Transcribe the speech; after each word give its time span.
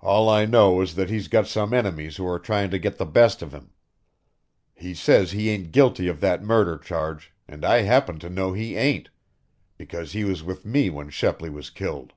All 0.00 0.28
I 0.28 0.44
know 0.44 0.80
is 0.80 0.94
that 0.94 1.10
he's 1.10 1.26
got 1.26 1.48
some 1.48 1.74
enemies 1.74 2.18
who 2.18 2.26
are 2.28 2.38
tryin' 2.38 2.70
to 2.70 2.78
get 2.78 2.98
the 2.98 3.04
best 3.04 3.42
of 3.42 3.50
him. 3.52 3.72
He 4.76 4.94
says 4.94 5.32
he 5.32 5.50
ain't 5.50 5.72
guilty 5.72 6.06
of 6.06 6.20
that 6.20 6.40
murder 6.40 6.78
charge, 6.78 7.32
and 7.48 7.64
I 7.64 7.82
happen 7.82 8.20
to 8.20 8.30
know 8.30 8.52
he 8.52 8.76
ain't, 8.76 9.10
because 9.76 10.12
he 10.12 10.22
was 10.22 10.44
with 10.44 10.64
me 10.64 10.88
when 10.88 11.10
Shepley 11.10 11.50
was 11.50 11.70
killed." 11.70 12.12